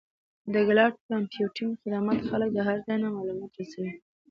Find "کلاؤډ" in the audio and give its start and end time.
0.67-0.93